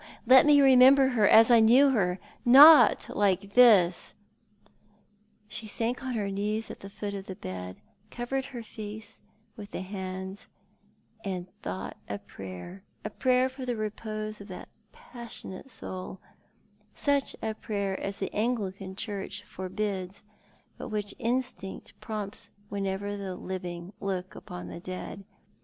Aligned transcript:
Let 0.25 0.47
me 0.47 0.61
remember 0.61 1.09
her 1.09 1.27
as 1.29 1.51
I 1.51 1.59
knew 1.59 1.91
her— 1.91 2.17
not 2.59 3.07
like 3.15 3.53
this." 3.53 4.15
She 5.47 5.67
sank 5.67 6.01
on 6.03 6.15
her 6.15 6.31
knees 6.31 6.71
at 6.71 6.79
the 6.79 6.89
foot 6.89 7.13
of 7.13 7.27
the 7.27 7.35
bed, 7.35 7.75
covered 8.09 8.45
her 8.45 8.63
face 8.63 9.21
with 9.55 9.71
her 9.75 9.81
hands, 9.81 10.47
and 11.23 11.45
thought 11.61 11.97
a 12.09 12.17
prayer— 12.17 12.83
a 13.05 13.11
prayer 13.11 13.47
for 13.47 13.63
the 13.63 13.75
repose 13.75 14.41
of 14.41 14.47
that 14.47 14.69
passionate 14.91 15.69
soul— 15.69 16.19
such 16.95 17.35
a 17.43 17.53
prayer 17.53 17.99
as 17.99 18.17
the 18.17 18.33
Anglican 18.33 18.95
Church 18.95 19.43
forbids, 19.43 20.23
but 20.79 20.87
which 20.87 21.13
instinct 21.19 21.93
prompts 22.01 22.49
whenever 22.69 23.15
the 23.17 23.35
living 23.35 23.93
look 23.99 24.33
upon 24.33 24.67
the 24.67 24.79
dead. 24.79 25.25